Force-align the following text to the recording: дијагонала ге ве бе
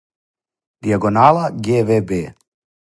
дијагонала 0.81 1.43
ге 1.65 1.77
ве 1.87 1.97
бе 2.09 2.21